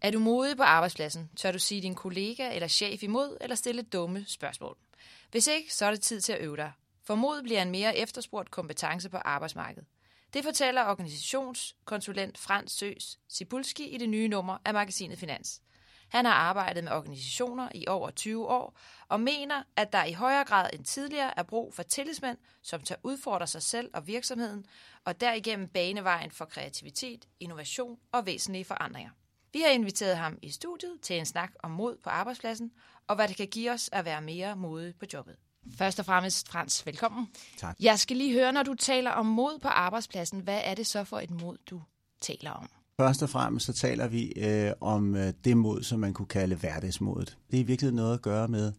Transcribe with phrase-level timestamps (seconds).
[0.00, 3.82] Er du modig på arbejdspladsen, tør du sige din kollega eller chef imod eller stille
[3.82, 4.76] dumme spørgsmål.
[5.30, 6.72] Hvis ikke, så er det tid til at øve dig.
[7.04, 9.88] For mod bliver en mere efterspurgt kompetence på arbejdsmarkedet.
[10.34, 15.62] Det fortæller organisationskonsulent Frans Søs Sibulski i det nye nummer af magasinet Finans.
[16.08, 18.78] Han har arbejdet med organisationer i over 20 år
[19.08, 22.96] og mener, at der i højere grad end tidligere er brug for tillidsmænd, som tør
[23.02, 24.66] udfordre sig selv og virksomheden,
[25.04, 29.10] og derigennem banevejen for kreativitet, innovation og væsentlige forandringer.
[29.52, 32.70] Vi har inviteret ham i studiet til en snak om mod på arbejdspladsen,
[33.06, 35.36] og hvad det kan give os at være mere modige på jobbet.
[35.78, 37.26] Først og fremmest, Frans, velkommen.
[37.58, 37.76] Tak.
[37.80, 41.04] Jeg skal lige høre, når du taler om mod på arbejdspladsen, hvad er det så
[41.04, 41.82] for et mod, du
[42.20, 42.68] taler om?
[43.00, 46.56] Først og fremmest så taler vi øh, om øh, det mod, som man kunne kalde
[46.56, 47.38] hverdagsmodet.
[47.50, 48.72] Det er virkelig noget at gøre med,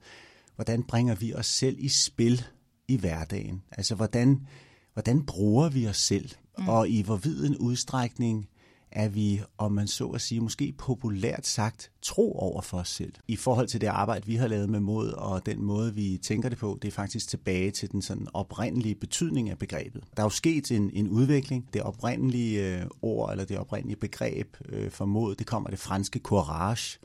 [0.55, 2.43] hvordan bringer vi os selv i spil
[2.87, 3.63] i hverdagen?
[3.71, 4.47] Altså, hvordan,
[4.93, 6.29] hvordan bruger vi os selv?
[6.57, 6.69] Mm.
[6.69, 8.49] Og i hvor vid en udstrækning
[8.91, 13.13] er vi, om man så at sige, måske populært sagt, tro over for os selv.
[13.27, 16.49] I forhold til det arbejde, vi har lavet med mod, og den måde, vi tænker
[16.49, 20.03] det på, det er faktisk tilbage til den sådan oprindelige betydning af begrebet.
[20.17, 21.69] Der er jo sket en, en udvikling.
[21.73, 25.79] Det oprindelige øh, ord, eller det oprindelige begreb øh, for mod, det kommer af det
[25.79, 26.99] franske courage,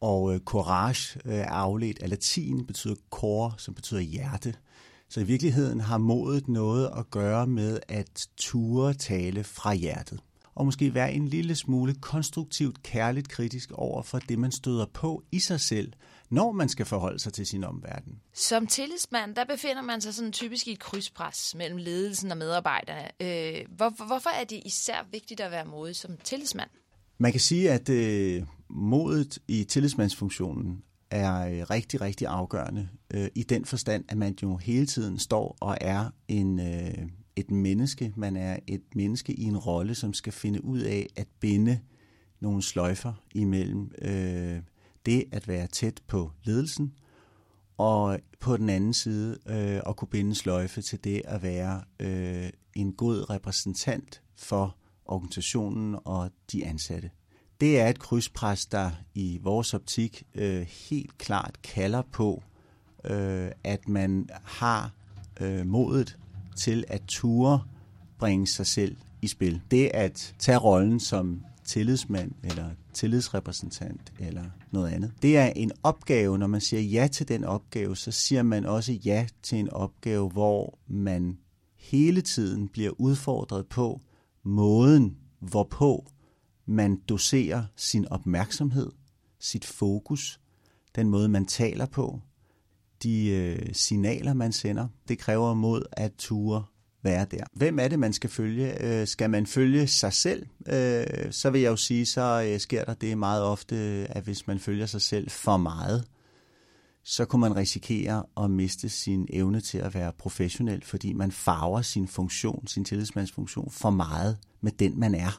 [0.00, 4.54] og øh, courage øh, er afledt af latin, betyder cor, som betyder hjerte.
[5.08, 10.20] Så i virkeligheden har modet noget at gøre med at ture tale fra hjertet
[10.56, 15.22] og måske være en lille smule konstruktivt, kærligt kritisk over for det, man støder på
[15.32, 15.92] i sig selv,
[16.30, 18.20] når man skal forholde sig til sin omverden.
[18.34, 23.08] Som tillidsmand, der befinder man sig sådan typisk i et krydspres mellem ledelsen og medarbejderne.
[23.22, 26.70] Øh, hvor, hvorfor er det især vigtigt at være modig som tillidsmand?
[27.18, 33.42] Man kan sige, at øh, modet i tillidsmandsfunktionen er øh, rigtig, rigtig afgørende øh, i
[33.42, 38.12] den forstand, at man jo hele tiden står og er en, øh, et menneske.
[38.16, 41.80] Man er et menneske i en rolle, som skal finde ud af at binde
[42.40, 44.60] nogle sløjfer imellem øh,
[45.06, 46.92] det at være tæt på ledelsen,
[47.78, 52.50] og på den anden side øh, at kunne binde sløjfe til det at være øh,
[52.74, 57.10] en god repræsentant for organisationen og de ansatte.
[57.60, 62.42] Det er et krydspres, der i vores optik øh, helt klart kalder på,
[63.04, 64.92] øh, at man har
[65.40, 66.18] øh, modet
[66.56, 67.62] til at ture
[68.18, 69.62] bringe sig selv i spil.
[69.70, 75.12] Det at tage rollen som tillidsmand eller tillidsrepræsentant eller noget andet.
[75.22, 78.92] Det er en opgave, når man siger ja til den opgave, så siger man også
[78.92, 81.38] ja til en opgave, hvor man
[81.76, 84.00] hele tiden bliver udfordret på
[84.42, 86.06] måden, hvorpå
[86.66, 88.90] man doserer sin opmærksomhed,
[89.38, 90.40] sit fokus,
[90.94, 92.20] den måde, man taler på,
[93.02, 94.88] de øh, signaler, man sender.
[95.08, 96.64] Det kræver mod at ture
[97.02, 97.44] være der.
[97.52, 98.84] Hvem er det, man skal følge?
[98.84, 100.46] Øh, skal man følge sig selv?
[100.66, 103.76] Øh, så vil jeg jo sige, så øh, sker der det meget ofte,
[104.10, 106.04] at hvis man følger sig selv for meget,
[107.04, 111.82] så kunne man risikere at miste sin evne til at være professionel, fordi man farver
[111.82, 115.38] sin funktion, sin tillidsmandsfunktion, for meget med den, man er.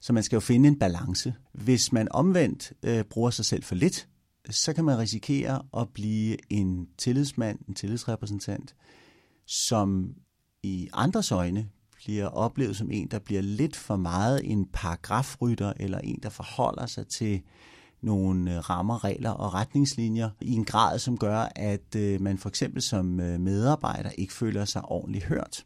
[0.00, 1.34] Så man skal jo finde en balance.
[1.52, 4.08] Hvis man omvendt øh, bruger sig selv for lidt,
[4.50, 8.74] så kan man risikere at blive en tillidsmand, en tillidsrepræsentant,
[9.46, 10.14] som
[10.62, 15.98] i andres øjne bliver oplevet som en, der bliver lidt for meget en paragrafrytter, eller
[15.98, 17.42] en, der forholder sig til
[18.02, 22.48] nogle øh, rammer, regler og retningslinjer i en grad, som gør, at øh, man for
[22.48, 25.64] eksempel som øh, medarbejder ikke føler sig ordentligt hørt.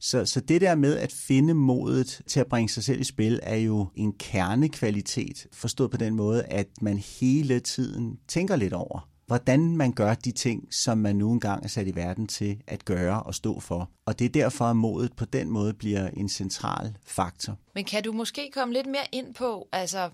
[0.00, 3.40] Så, så det der med at finde modet til at bringe sig selv i spil,
[3.42, 9.08] er jo en kernekvalitet, forstået på den måde, at man hele tiden tænker lidt over,
[9.26, 12.84] hvordan man gør de ting, som man nu engang er sat i verden til at
[12.84, 13.90] gøre og stå for.
[14.06, 17.58] Og det er derfor, at modet på den måde bliver en central faktor.
[17.74, 20.10] Men kan du måske komme lidt mere ind på, altså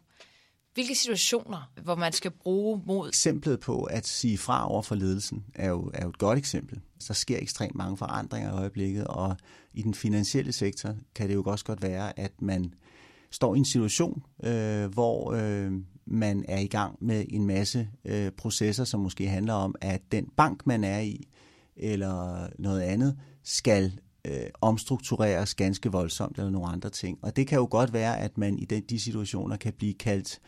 [0.75, 3.09] hvilke situationer, hvor man skal bruge mod?
[3.09, 6.81] Eksemplet på at sige fra over for ledelsen er jo, er jo et godt eksempel.
[7.09, 9.37] Der sker ekstremt mange forandringer i øjeblikket, og
[9.75, 12.75] i den finansielle sektor kan det jo også godt være, at man
[13.31, 15.73] står i en situation, øh, hvor øh,
[16.07, 20.27] man er i gang med en masse øh, processer, som måske handler om, at den
[20.37, 21.29] bank, man er i,
[21.77, 27.19] eller noget andet, skal øh, omstruktureres ganske voldsomt eller nogle andre ting.
[27.23, 30.41] Og det kan jo godt være, at man i den, de situationer kan blive kaldt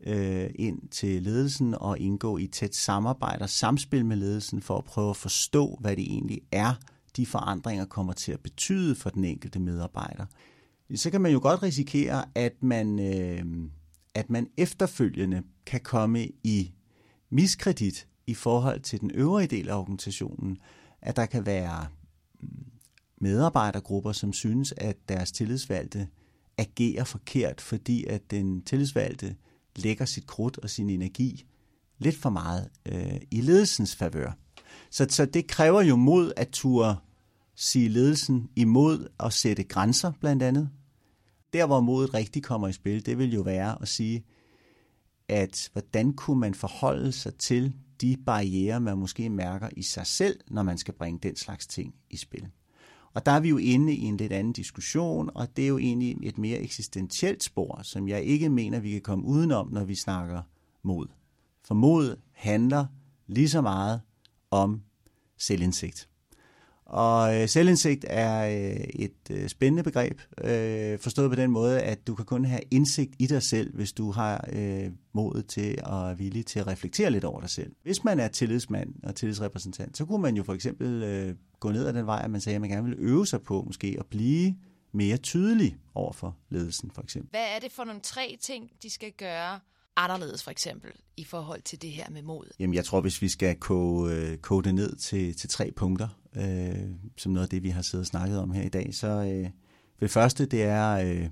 [0.00, 4.84] øh, ind til ledelsen og indgå i tæt samarbejde og samspil med ledelsen for at
[4.84, 6.74] prøve at forstå, hvad det egentlig er,
[7.16, 10.26] de forandringer kommer til at betyde for den enkelte medarbejder.
[10.94, 13.70] Så kan man jo godt risikere, at man, øh,
[14.14, 16.72] at man efterfølgende kan komme i
[17.30, 20.58] miskredit i forhold til den øvrige del af organisationen,
[21.02, 21.86] at der kan være
[22.40, 22.48] mm,
[23.20, 26.08] medarbejdergrupper, som synes, at deres tillidsvalgte
[26.58, 29.36] agerer forkert, fordi at den tillidsvalgte
[29.78, 31.46] lægger sit krudt og sin energi
[31.98, 34.32] lidt for meget øh, i ledelsens favør.
[34.90, 36.96] Så, så det kræver jo mod at turde
[37.54, 40.70] sige ledelsen imod at sætte grænser blandt andet.
[41.52, 44.24] Der hvor modet rigtig kommer i spil, det vil jo være at sige,
[45.28, 50.40] at hvordan kunne man forholde sig til de barriere, man måske mærker i sig selv,
[50.48, 52.48] når man skal bringe den slags ting i spil.
[53.16, 55.78] Og der er vi jo inde i en lidt anden diskussion, og det er jo
[55.78, 59.94] egentlig et mere eksistentielt spor, som jeg ikke mener, vi kan komme udenom, når vi
[59.94, 60.42] snakker
[60.82, 61.06] mod.
[61.64, 62.86] For mod handler
[63.26, 64.00] lige så meget
[64.50, 64.82] om
[65.36, 66.08] selvindsigt.
[66.86, 72.06] Og øh, selvindsigt er øh, et øh, spændende begreb, øh, forstået på den måde, at
[72.06, 76.10] du kan kun have indsigt i dig selv, hvis du har øh, modet til og
[76.10, 77.72] er villig til at reflektere lidt over dig selv.
[77.82, 81.86] Hvis man er tillidsmand og tillidsrepræsentant, så kunne man jo for eksempel øh, gå ned
[81.86, 84.06] ad den vej, at man sagde, at man gerne vil øve sig på måske at
[84.06, 84.56] blive
[84.92, 87.30] mere tydelig over for ledelsen for eksempel.
[87.30, 89.60] Hvad er det for nogle tre ting, de skal gøre
[89.96, 92.50] anderledes for eksempel i forhold til det her med mod?
[92.58, 96.08] Jamen jeg tror, hvis vi skal kode, øh, kode det ned til, til tre punkter,
[96.36, 99.08] øh, som noget af det, vi har siddet og snakket om her i dag, så
[99.08, 99.50] øh,
[100.00, 101.28] det første, det er øh,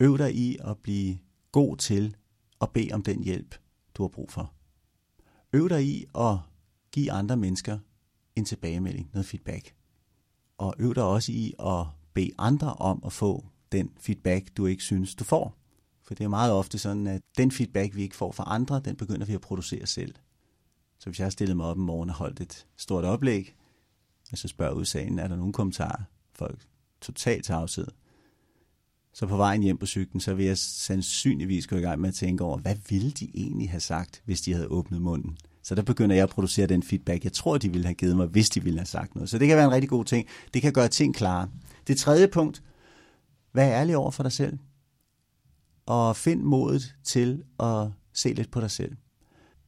[0.00, 1.18] øv dig i at blive
[1.52, 2.16] god til
[2.60, 3.54] at bede om den hjælp,
[3.94, 4.52] du har brug for.
[5.52, 6.36] Øv dig i at
[6.92, 7.78] give andre mennesker
[8.36, 9.74] en tilbagemelding, noget feedback.
[10.58, 14.82] Og øv dig også i at bede andre om at få den feedback, du ikke
[14.82, 15.57] synes, du får.
[16.08, 18.96] For det er meget ofte sådan, at den feedback, vi ikke får fra andre, den
[18.96, 20.14] begynder vi at producere selv.
[20.98, 23.54] Så hvis jeg har stillet mig op en morgen og holdt et stort oplæg,
[24.32, 26.02] og så spørger udsagen, er der nogen kommentarer?
[26.32, 26.66] Folk
[27.00, 27.86] totalt tavshed.
[29.12, 32.14] Så på vejen hjem på cyklen, så vil jeg sandsynligvis gå i gang med at
[32.14, 35.38] tænke over, hvad ville de egentlig have sagt, hvis de havde åbnet munden?
[35.62, 38.26] Så der begynder jeg at producere den feedback, jeg tror, de ville have givet mig,
[38.26, 39.30] hvis de ville have sagt noget.
[39.30, 40.28] Så det kan være en rigtig god ting.
[40.54, 41.48] Det kan gøre ting klare.
[41.86, 42.62] Det tredje punkt,
[43.52, 44.58] vær ærlig over for dig selv
[45.88, 48.96] og find modet til at se lidt på dig selv.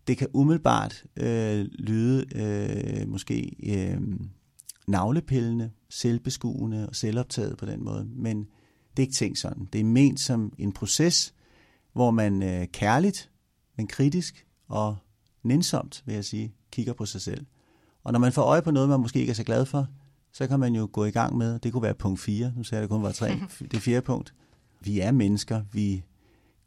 [0.06, 4.00] Det kan umiddelbart øh, lyde øh, måske øh,
[4.86, 8.38] navlepillende, selvbeskuende og selvoptaget på den måde, men
[8.90, 9.68] det er ikke tænkt sådan.
[9.72, 11.34] Det er ment som en proces,
[11.92, 13.30] hvor man øh, kærligt,
[13.76, 14.96] men kritisk og
[15.42, 17.46] nænsomt, vil jeg sige, kigger på sig selv.
[18.04, 19.86] Og når man får øje på noget, man måske ikke er så glad for,
[20.32, 22.80] så kan man jo gå i gang med, det kunne være punkt 4, nu sagde
[22.80, 23.40] jeg, det kun var 3,
[23.72, 24.34] det fjerde punkt.
[24.80, 26.04] Vi er mennesker, vi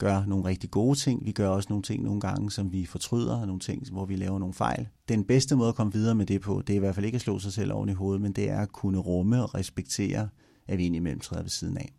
[0.04, 1.26] gør nogle rigtig gode ting.
[1.26, 4.16] Vi gør også nogle ting nogle gange, som vi fortryder, og nogle ting, hvor vi
[4.16, 4.88] laver nogle fejl.
[5.10, 7.16] Den bedste måde at komme videre med det på, det er i hvert fald ikke
[7.16, 10.30] at slå sig selv oven i hovedet, men det er at kunne rumme og respektere,
[10.68, 11.94] at vi indimellem træder ved siden af.